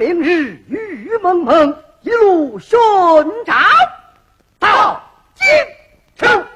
[0.00, 2.78] 明日雨蒙蒙，一路寻
[3.44, 3.54] 找
[4.58, 4.98] 到
[5.34, 5.46] 京
[6.16, 6.46] 城，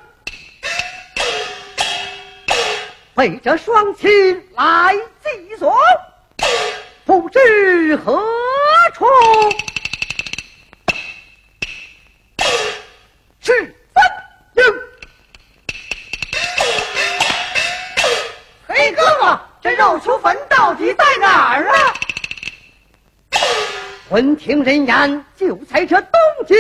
[3.15, 5.71] 背着双亲来寄送，
[7.05, 8.19] 不知何
[8.95, 9.05] 处
[13.43, 13.53] 是
[13.93, 14.03] 分。
[18.67, 21.94] 黑哥哥，这肉球坟到底在哪儿啊？
[24.15, 26.13] 闻听人言，就在这东
[26.47, 26.57] 京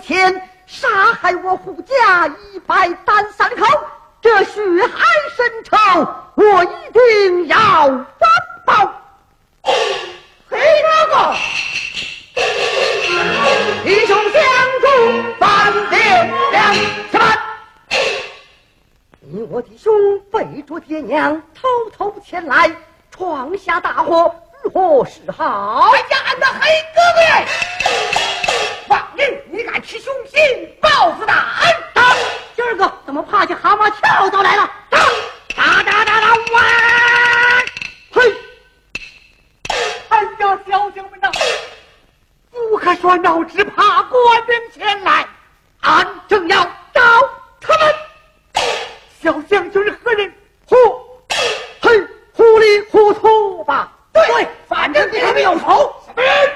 [0.00, 3.64] 前杀害我胡家一百单三口，
[4.20, 5.04] 这血海
[5.36, 5.76] 深仇，
[6.34, 8.28] 我一定要反
[8.66, 8.92] 报。
[10.50, 11.34] 黑哥哥，
[13.84, 14.42] 弟兄相
[14.80, 14.86] 助，
[15.38, 15.98] 反定
[16.52, 16.74] 两
[17.10, 17.38] 千万。
[19.20, 19.92] 你我弟兄
[20.30, 22.70] 背着爹娘偷偷前来，
[23.10, 25.90] 闯下大祸，如何是好？
[25.92, 26.60] 哎呀，俺的黑
[26.94, 27.77] 哥哥！
[29.80, 31.76] 吃凶心报复大恩？
[31.94, 32.02] 打！
[32.56, 34.70] 今儿个怎么怕起蛤蟆跳蚤来了？
[34.90, 34.98] 打！
[35.56, 36.28] 打打打打！
[36.52, 36.62] 哇！
[38.12, 38.34] 嘿！
[40.08, 41.30] 哎呀，小将们呐，
[42.50, 45.26] 不可说闹，只怕官兵前来，
[45.80, 47.00] 俺正要找
[47.60, 47.94] 他们。
[49.22, 50.32] 小将军是何人？
[50.66, 50.76] 呼，
[51.80, 53.92] 嘿，糊里糊涂吧。
[54.12, 55.94] 对，反正对他们有仇。
[56.06, 56.52] 什么人？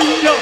[0.00, 0.32] 哎呀！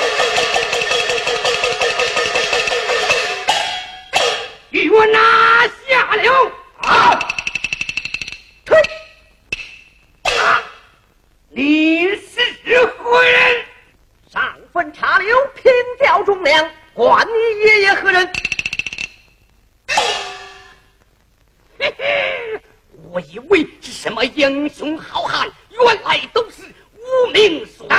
[4.71, 6.53] 与我拿下了！
[6.83, 7.19] 啊！
[10.23, 10.63] 啊！
[11.49, 13.65] 你是何人？
[14.31, 17.33] 上坟插柳，凭吊忠良，管你
[17.67, 18.33] 爷爷何人？
[21.81, 22.61] 嘿嘿，
[23.11, 26.63] 我以为是什么英雄好汉，原来都是
[26.95, 27.95] 无名所为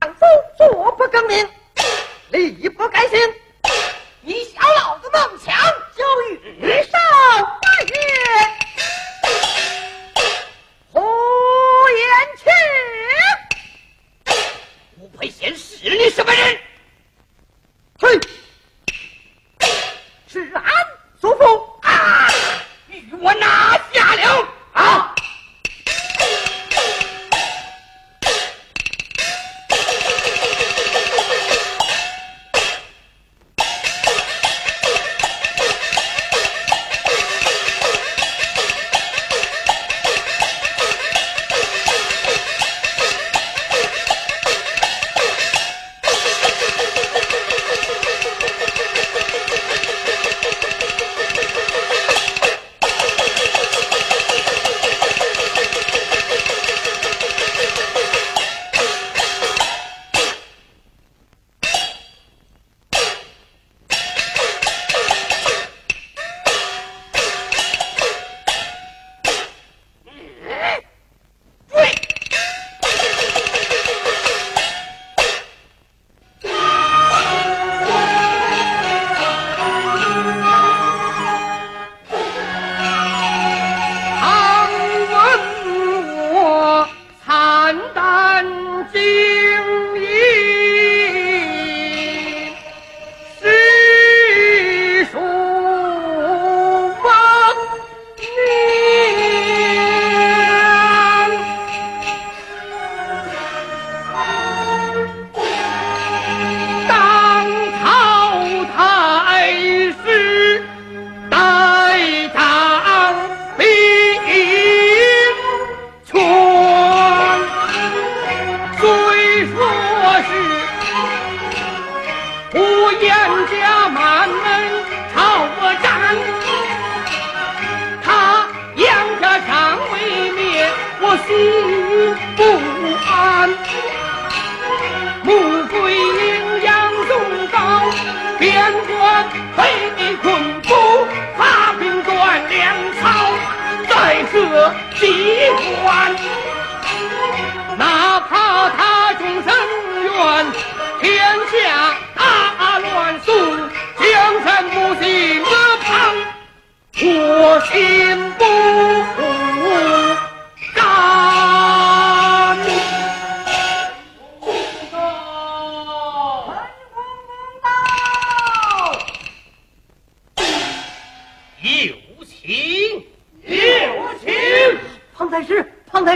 [0.00, 1.48] 丈夫坐不更名，
[2.30, 3.18] 力不改姓。
[4.20, 5.54] 你小老子梦想
[5.96, 6.04] 就
[6.58, 7.00] 遇上
[7.60, 7.94] 八月
[10.92, 11.00] 胡
[11.90, 12.00] 延
[12.36, 12.46] 庆，
[14.98, 16.58] 不配显是你什么人？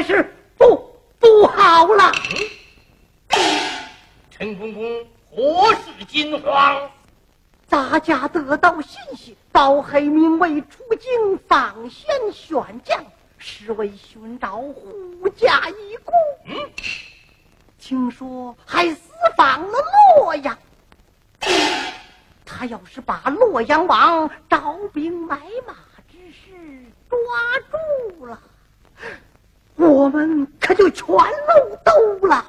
[0.02, 2.12] 是不不好了。
[4.30, 6.90] 陈公公何事惊慌？
[7.66, 13.02] 咱家得到信息包黑明为出京访县选将
[13.38, 15.62] 实为寻找护驾
[16.04, 16.12] 孤。
[16.46, 16.70] 嗯。
[17.78, 19.00] 听说还私
[19.38, 19.78] 访了
[20.18, 20.58] 洛阳。
[22.44, 25.74] 他要是把洛阳王招兵买马
[26.10, 27.18] 之事抓
[27.70, 28.38] 住了。
[29.76, 32.46] 我们可就全漏斗了。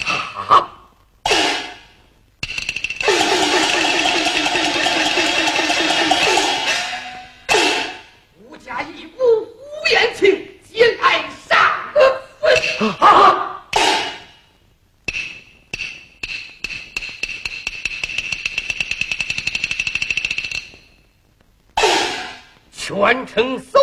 [8.46, 11.72] 无家一屋，无颜请，皆爱煞。
[22.72, 23.83] 全程搜。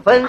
[0.00, 0.26] 分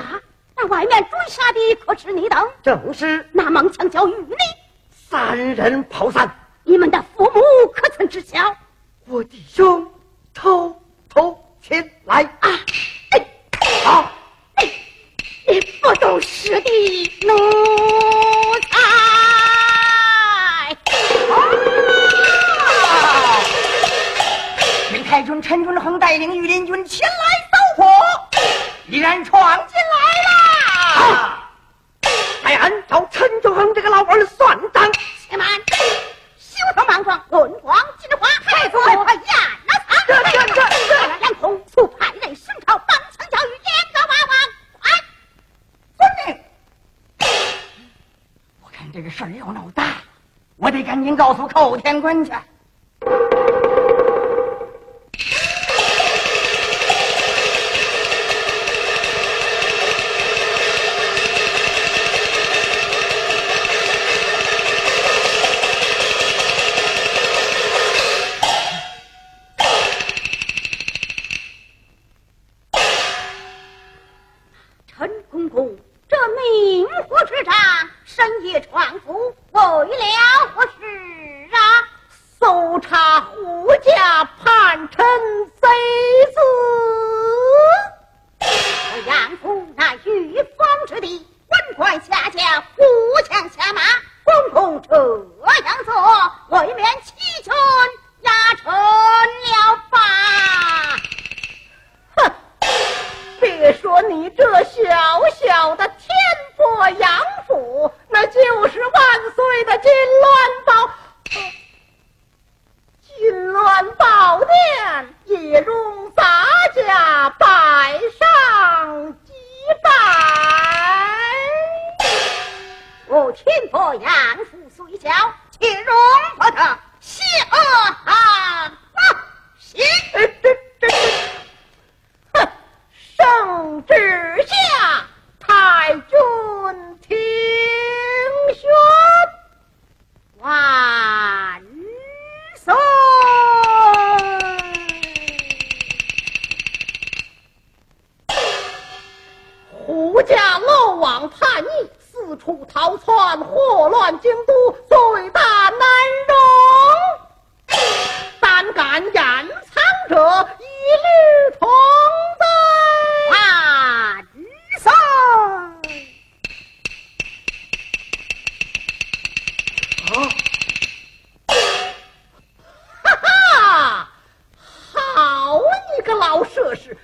[48.92, 49.96] 这个事儿要闹大，
[50.58, 52.32] 我得赶紧告诉寇天官去。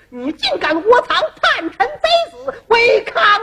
[0.09, 3.41] 你竟敢窝藏叛臣贼子，违抗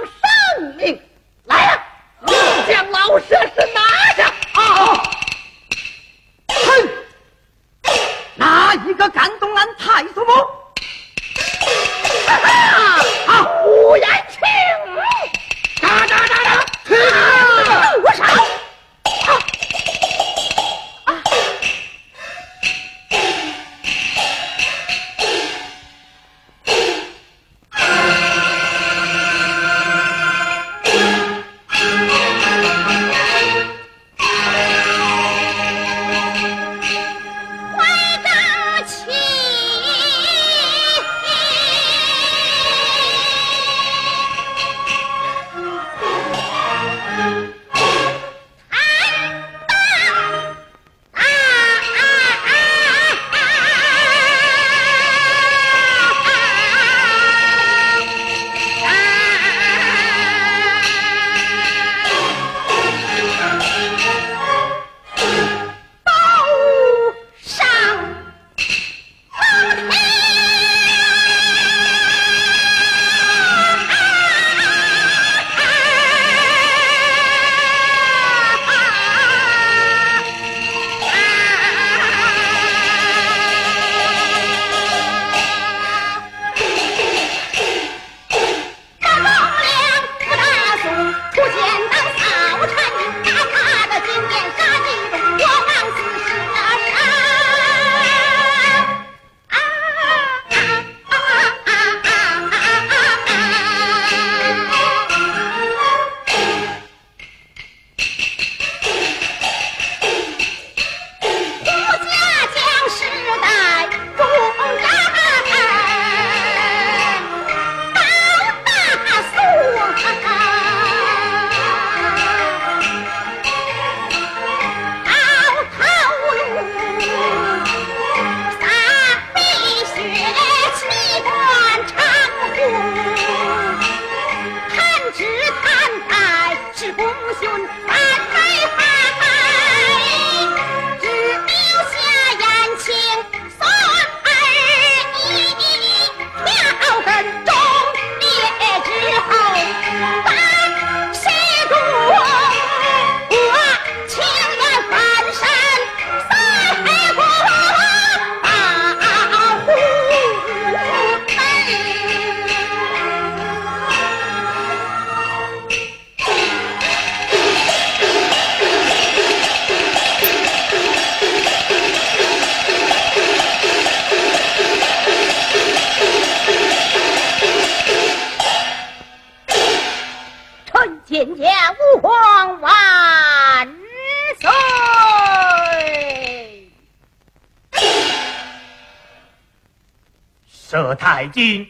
[191.35, 191.67] 太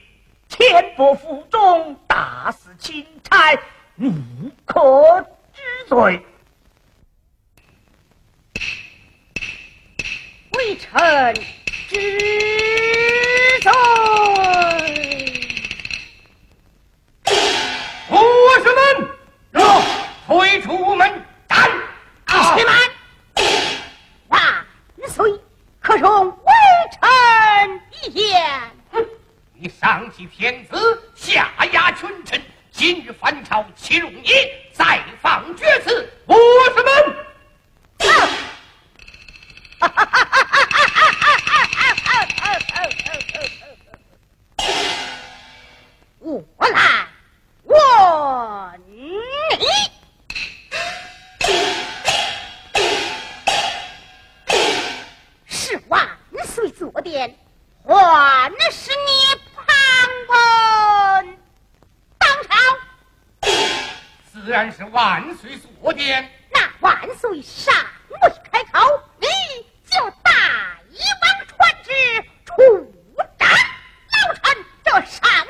[58.07, 59.65] 那是你旁
[60.29, 61.39] 门
[62.19, 62.53] 当朝？
[64.31, 66.31] 自然是万岁所殿。
[66.53, 67.75] 那万岁尚
[68.11, 68.19] 未
[68.53, 69.27] 开口，你
[69.91, 70.31] 就大
[70.93, 71.91] 王传旨
[72.45, 72.53] 出
[73.39, 75.44] 斩老臣，这上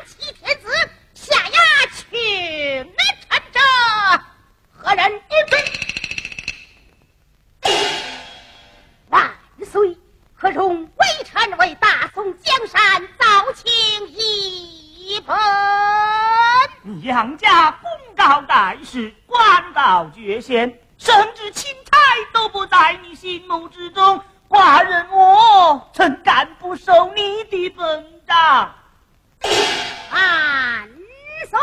[19.26, 21.96] 官道绝贤，甚至钦差
[22.32, 24.20] 都不在你心目之中。
[24.48, 28.72] 寡人我怎敢不受你的本章？
[29.42, 29.50] 女
[31.50, 31.58] 少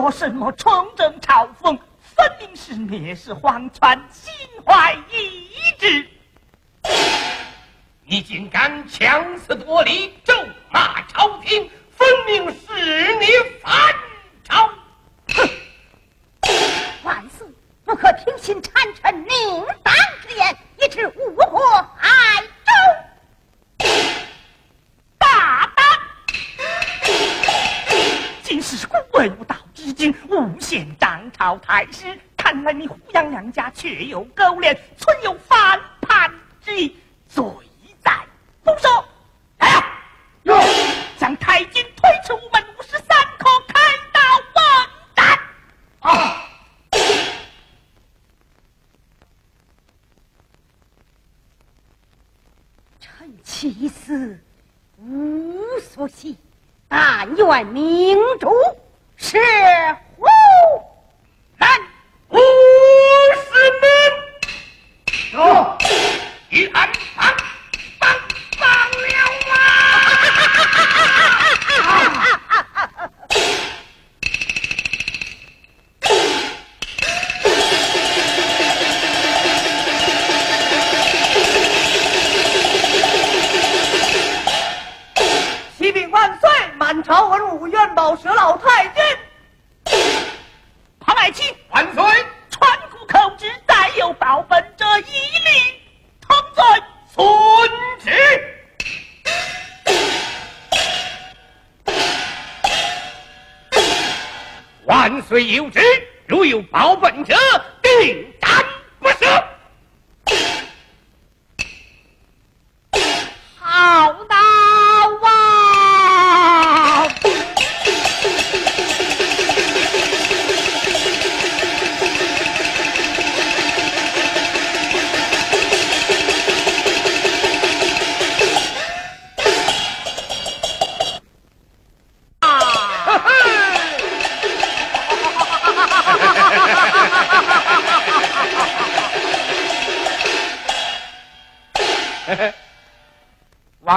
[0.00, 4.32] 说什么重整朝风，分明是蔑视皇权，心
[4.64, 6.08] 怀异志。
[8.04, 10.32] 你竟敢强词夺理，咒
[10.70, 13.26] 骂朝廷，分明是你
[13.60, 13.92] 反
[14.44, 14.70] 朝！
[15.34, 15.50] 哼！
[17.02, 17.44] 万岁，
[17.84, 19.92] 不可听信谗臣宁党
[20.22, 21.60] 之言，以致误国
[21.96, 23.88] 害州。
[25.18, 25.84] 大胆！
[28.44, 29.56] 今是古文无道。
[29.80, 30.86] 已经诬陷
[31.38, 36.28] 张朝太师，看来你胡杨两家确有勾连，存有反叛
[36.60, 36.96] 之意，
[37.28, 37.44] 罪
[38.00, 38.12] 在
[38.64, 39.04] 不赦。
[39.58, 39.84] 来呀，
[41.16, 43.78] 将太君推出午门五十三可开
[44.12, 44.20] 刀
[44.56, 45.38] 问斩。
[46.00, 46.42] 啊！
[52.98, 54.40] 臣妻死
[54.96, 56.36] 无所惜，
[56.88, 58.50] 但愿明主。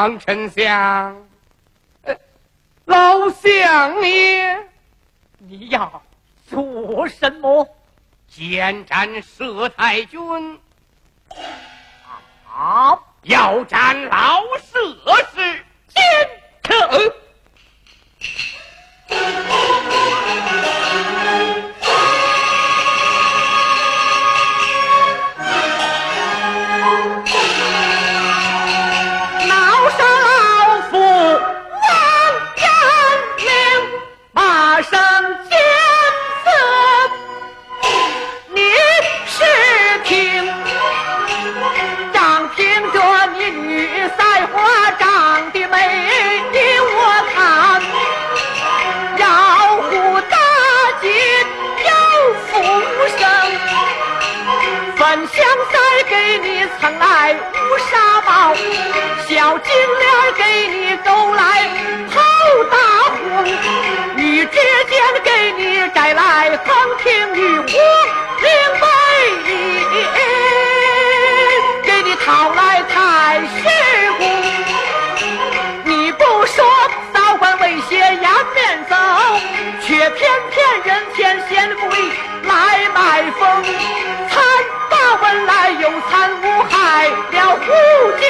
[0.02, 1.28] 王丞相，
[2.86, 4.58] 老相爷，
[5.38, 6.02] 你要
[6.48, 7.70] 做什么？
[8.28, 10.60] 见斩佘太君。
[12.52, 14.42] 啊，要斩老
[14.74, 14.98] 佘
[55.28, 55.74] 香腮
[56.10, 57.92] 给你蹭来乌纱
[58.22, 58.56] 帽。
[59.28, 61.42] 小金莲给你勾来
[62.10, 62.20] 好
[62.70, 62.78] 大
[63.16, 63.46] 红，
[64.18, 64.56] 玉指
[64.90, 67.66] 间给你摘来横庭玉虎
[68.42, 68.50] 灵
[68.82, 68.86] 白
[69.48, 69.50] 衣，
[71.84, 73.58] 给你讨来太师
[74.18, 74.22] 宫。
[75.86, 76.66] 你不说
[77.14, 78.96] 早官威胁颜面走，
[79.82, 81.90] 却偏偏人前显贵
[82.44, 83.42] 来卖风，
[85.32, 87.66] 原来有参无害了胡
[88.20, 88.26] 家。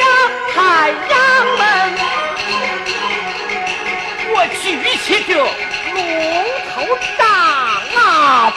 [0.53, 1.17] 太阳
[1.57, 1.61] 门，
[4.29, 4.63] 我举
[4.99, 5.33] 起这
[5.95, 5.99] 龙
[6.69, 6.75] 头
[7.17, 7.25] 杖
[7.97, 8.53] 啊！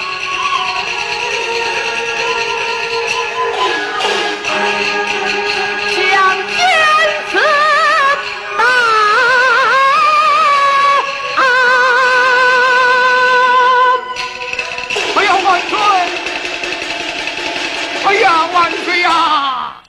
[18.55, 19.83] 万岁呀！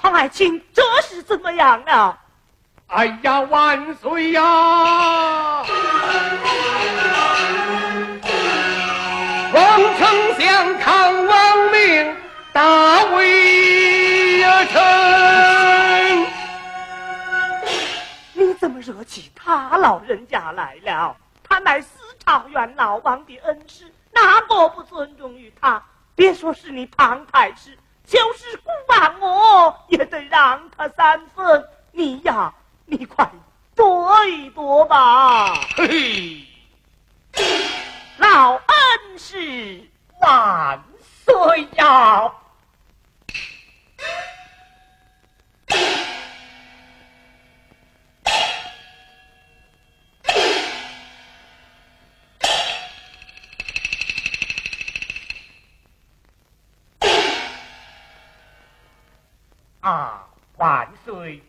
[0.00, 2.18] 爱卿，这是怎么样了？
[2.88, 4.42] 哎呀，万岁呀！
[9.54, 12.16] 王丞相抗王命，
[12.52, 16.26] 大威呀臣！
[18.32, 21.16] 你怎么惹起他老人家来了？
[21.48, 21.88] 他乃司
[22.26, 25.80] 朝元老王的恩师，哪个不尊重于他？
[26.14, 27.78] 别说是你庞太师，
[28.12, 31.66] 就是不骂我也得让他三分。
[31.92, 32.52] 你呀！
[32.84, 33.30] 你快
[33.74, 35.54] 躲一躲吧！
[35.76, 36.46] 嘿，
[38.18, 39.88] 老恩师
[40.20, 40.82] 万
[41.24, 42.30] 岁呀！
[61.22, 61.42] 万岁！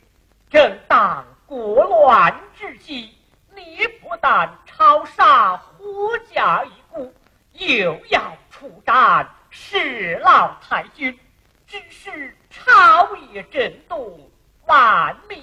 [0.49, 3.09] 正当国乱之际，
[3.55, 7.11] 你不但抄杀胡家一股，
[7.53, 11.19] 又要出战弑老太君，
[11.65, 14.30] 只是朝野震动，
[14.65, 15.41] 万民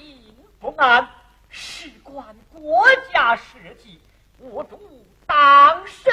[0.60, 1.08] 不安，
[1.48, 3.42] 事关国家社
[3.82, 3.98] 稷，
[4.38, 4.78] 我主
[5.26, 6.12] 当生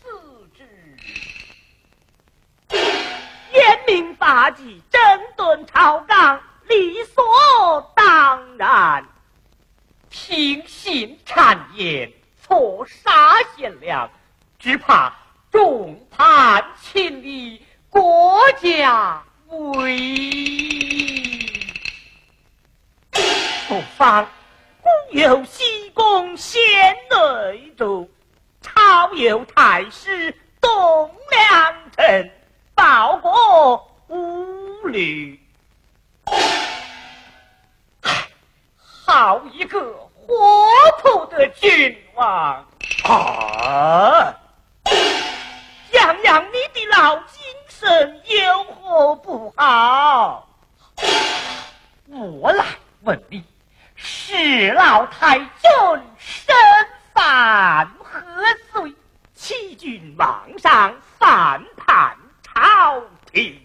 [0.00, 0.64] 死之。
[3.52, 5.00] 严明法纪，整
[5.36, 6.40] 顿朝纲。
[6.70, 9.04] 理所当然，
[10.08, 14.08] 听信谗言，错杀贤良，
[14.56, 15.12] 只怕
[15.50, 20.20] 众叛亲离，国家危。
[23.68, 24.28] 不妨，
[24.80, 26.62] 古有西宫贤
[27.10, 28.08] 内助，
[28.62, 32.30] 朝有太师栋梁臣，
[32.76, 35.36] 报国无虑。
[39.12, 40.36] 好一个活
[41.02, 42.64] 泼的君王
[43.02, 44.32] 啊！
[45.90, 50.48] 养养你的老精神有何不好？
[52.06, 52.64] 我来
[53.02, 53.42] 问你，
[53.96, 55.48] 是老太君
[56.16, 56.54] 身
[57.12, 58.22] 犯何
[58.72, 58.94] 罪，
[59.34, 63.02] 欺君罔上，反叛朝
[63.32, 63.60] 廷？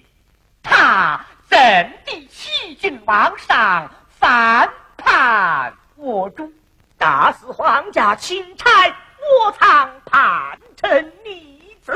[0.63, 1.59] 他怎
[2.03, 4.67] 地欺君罔上，反？
[4.97, 6.51] 叛我主，
[6.97, 11.93] 打死皇家钦差，我藏叛臣逆子。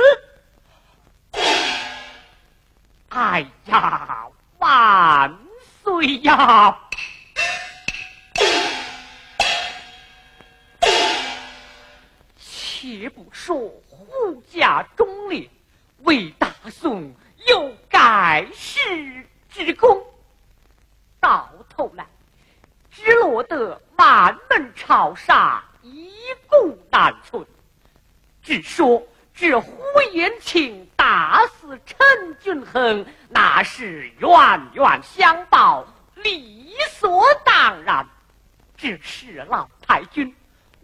[3.09, 4.27] 哎呀，
[4.57, 5.37] 万
[5.83, 6.77] 岁呀！
[12.37, 13.55] 且不说
[13.89, 15.49] 护驾忠烈，
[16.03, 17.13] 为大宋
[17.47, 20.01] 有盖世之功，
[21.19, 22.05] 到头来。
[23.01, 26.11] 只落得满门抄杀，一
[26.49, 27.45] 股难存。
[28.43, 29.01] 只说
[29.33, 29.71] 这胡
[30.11, 31.97] 延庆打死陈
[32.41, 38.05] 君衡，那是冤冤相报，理所当然。
[38.75, 40.35] 只是老太君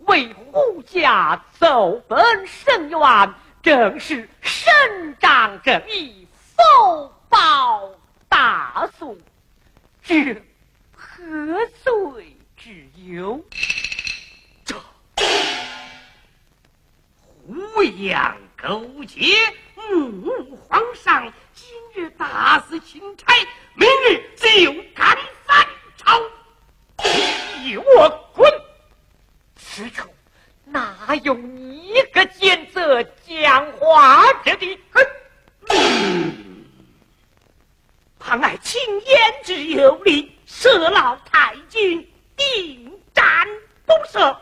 [0.06, 7.90] 为胡家奏本申冤，正是伸张正义，福报
[8.30, 9.18] 大宋。
[10.02, 10.42] 这。
[11.26, 13.44] 何罪之有？
[14.64, 14.76] 这
[17.18, 19.34] 胡杨勾结，
[19.92, 21.34] 误皇上。
[21.56, 23.34] 今日大肆钦差，
[23.74, 25.66] 明日就敢反
[25.98, 26.22] 朝。
[27.64, 28.48] 你我滚！
[29.56, 30.08] 此处
[30.66, 34.80] 哪有你个奸贼讲话之地？
[34.92, 35.04] 哼！
[38.20, 40.35] 旁爱轻言之有理。
[40.48, 43.48] 赦老太君，定战
[43.86, 44.38] 不赦。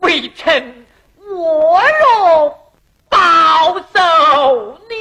[0.00, 2.74] 微臣我若
[3.08, 4.94] 保奏你，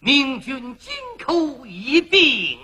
[0.00, 0.92] 明君金
[1.24, 2.58] 口一定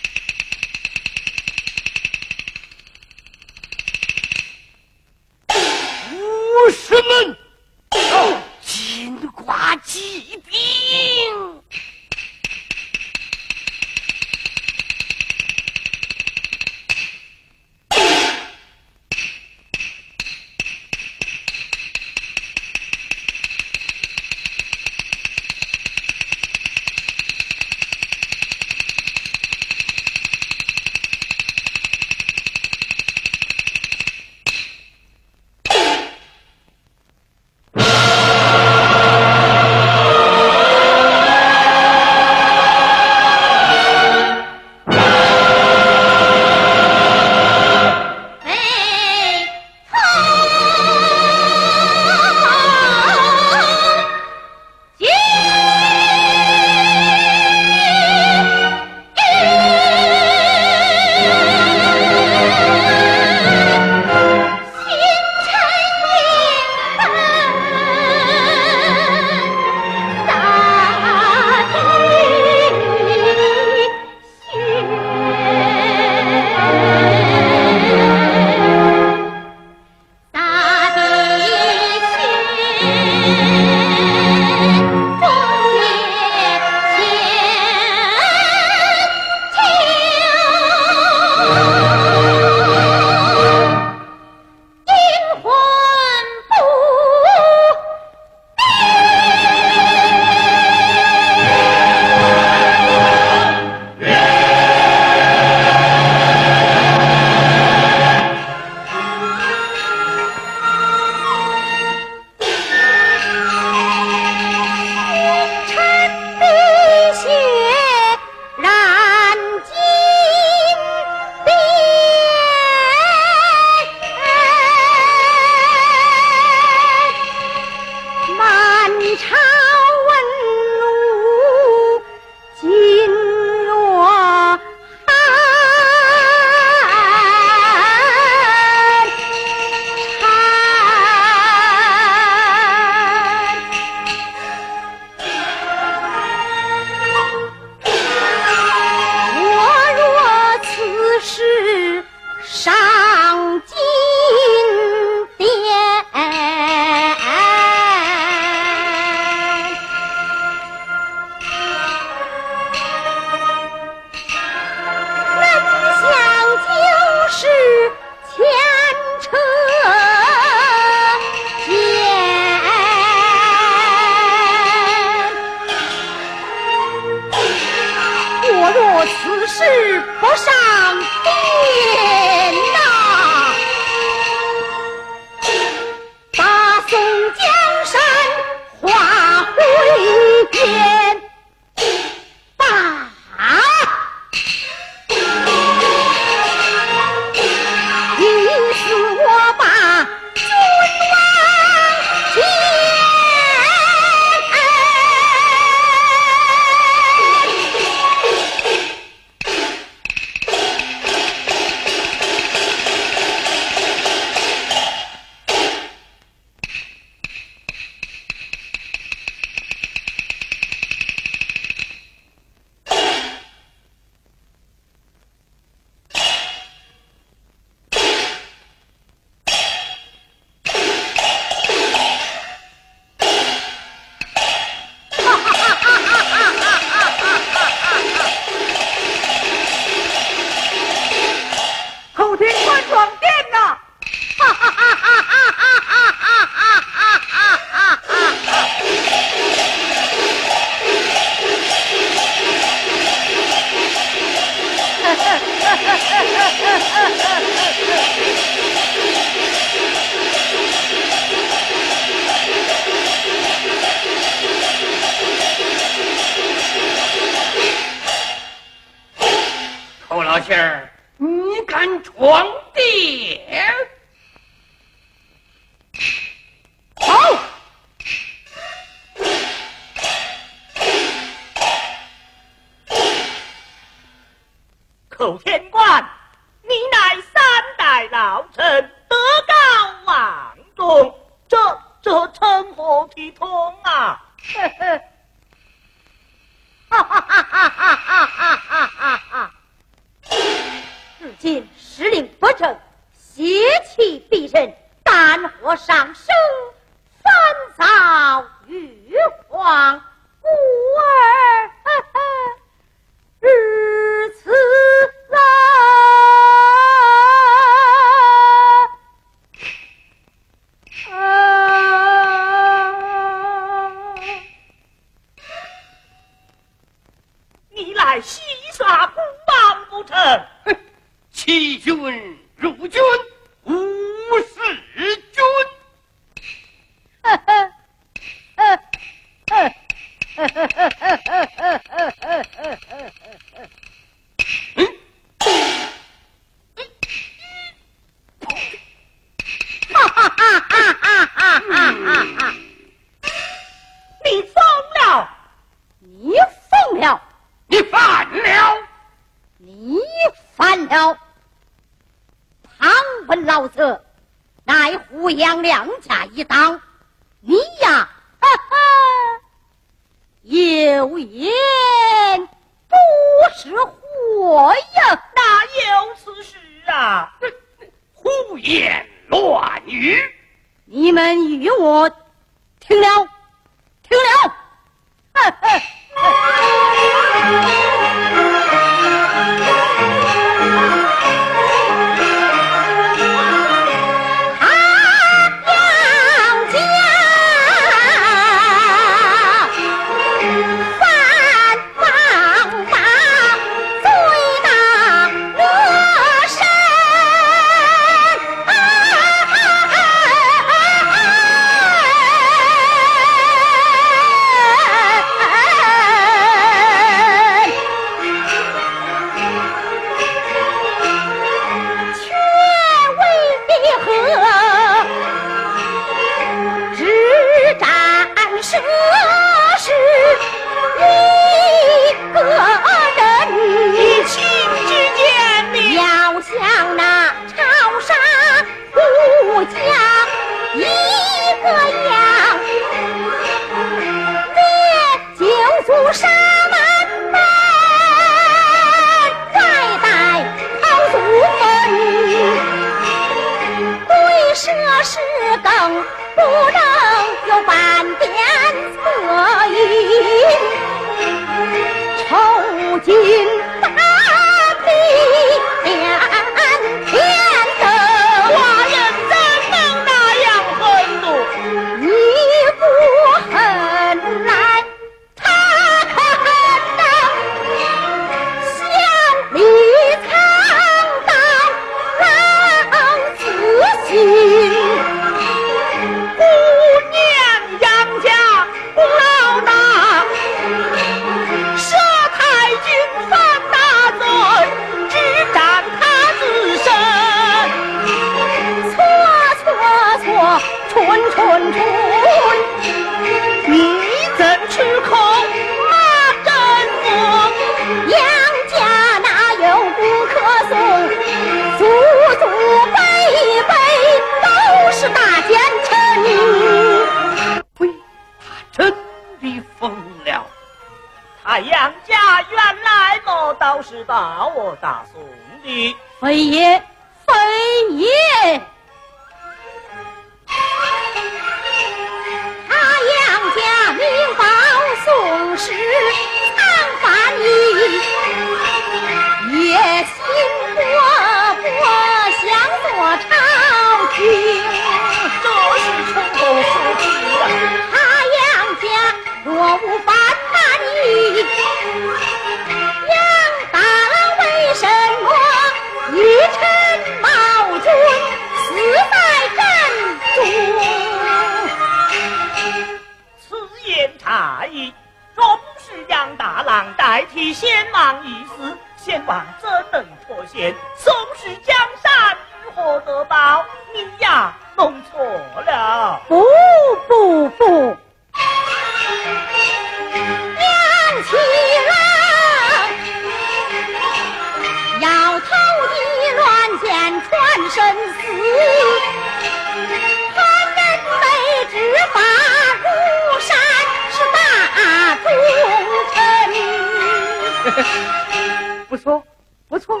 [598.88, 599.22] 不错，
[599.68, 600.00] 不错，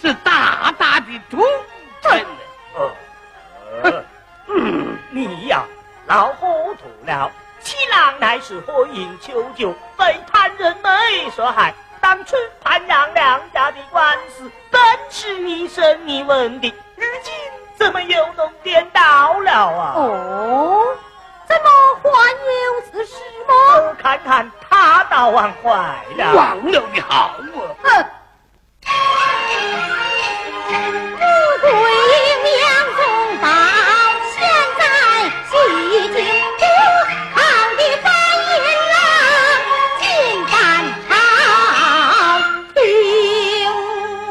[0.00, 1.40] 是大大的忠
[2.02, 2.24] 臣。
[3.82, 4.04] 呃，
[4.48, 5.64] 嗯，你呀，
[6.06, 7.30] 老糊涂了。
[7.60, 11.72] 七郎乃是火影求救，被贪人美所害。
[12.00, 17.32] 当初潘杨两家的官司，本是你生你问的，如今
[17.76, 19.94] 怎么又弄颠倒了啊？
[19.96, 20.96] 哦，
[21.54, 21.68] 怎么
[22.02, 22.08] 还
[22.64, 23.14] 有此事
[23.46, 23.52] 吗？
[23.76, 26.34] 我看看他倒忘坏了。
[26.34, 27.38] 忘了你好啊！
[27.82, 27.86] 哼！
[31.10, 31.22] 穆
[31.60, 32.22] 桂英
[32.60, 32.98] 杨宗
[33.40, 33.46] 保，
[34.32, 34.36] 现
[34.78, 34.82] 在
[35.50, 35.52] 西
[36.12, 36.16] 京
[36.58, 36.62] 都
[37.34, 37.36] 抗
[37.76, 38.06] 的反
[38.50, 38.52] 银
[38.92, 38.94] 郎
[40.00, 40.02] 进
[40.46, 40.52] 犯
[41.08, 41.10] 朝
[42.74, 42.76] 廷。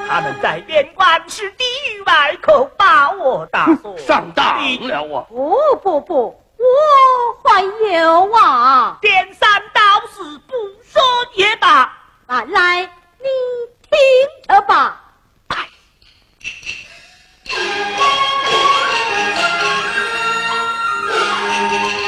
[0.07, 3.97] 他们在边关是地狱外口，把我打死。
[3.97, 5.25] 上当了啊！
[5.29, 7.61] 不不不，我还
[7.93, 8.97] 有啊！
[9.01, 11.01] 颠三倒四，不说
[11.35, 11.97] 也罢。
[12.27, 12.81] 来来，
[13.19, 13.27] 你
[13.89, 13.99] 听
[14.47, 14.99] 着吧。
[15.49, 15.55] 老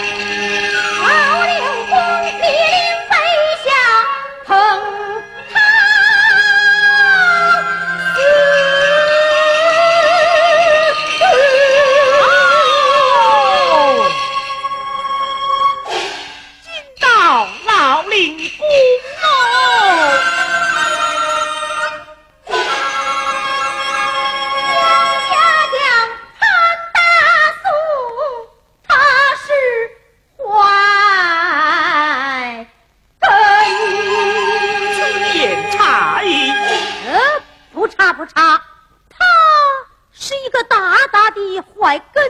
[41.85, 42.23] 坏根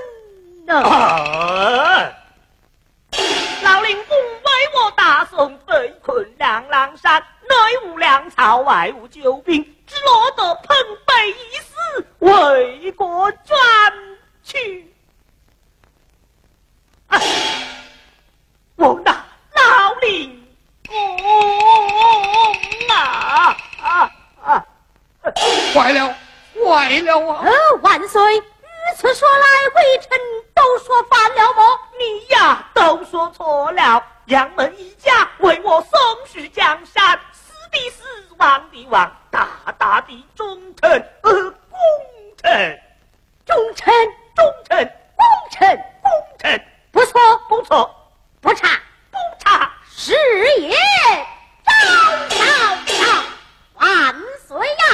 [0.66, 0.82] 呢。
[0.82, 2.12] 啊！
[3.64, 7.56] 老令公为我大宋被困两狼山，内
[7.88, 10.76] 无粮草，外无救兵，只落得彭
[11.06, 13.56] 北一死，为国捐
[14.44, 14.94] 躯。
[17.08, 17.18] 啊！
[18.76, 19.12] 我那
[19.54, 20.46] 老令
[20.86, 21.18] 公
[22.90, 24.12] 啊啊
[24.44, 24.66] 啊！
[25.74, 26.14] 坏了，
[26.68, 27.46] 坏了啊！
[27.46, 27.52] 呃，
[27.82, 28.44] 万岁！
[28.98, 30.10] 此说来，微臣
[30.54, 31.80] 都说反了么？
[32.00, 34.02] 你呀，都说错了。
[34.28, 38.04] 杨门一家为我宋氏江山，死的死，
[38.38, 40.90] 亡的亡，大大的忠臣，
[41.22, 41.32] 呃，
[41.70, 41.80] 功
[42.42, 42.82] 臣，
[43.46, 43.94] 忠臣，
[44.34, 44.86] 忠臣，
[45.16, 47.20] 功臣，功臣，不错，
[47.50, 47.94] 不错，
[48.42, 48.80] 不差，
[49.12, 49.72] 不差。
[49.92, 50.14] 是
[50.62, 50.74] 也。
[51.66, 51.72] 招
[52.30, 52.38] 招
[52.86, 52.96] 招，
[53.74, 54.16] 万
[54.48, 54.85] 岁呀！